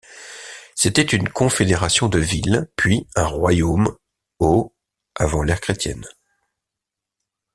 [0.73, 3.95] C'était une confédération de villes puis un royaume
[4.39, 4.73] au
[5.13, 6.05] avant l'ère chrétienne.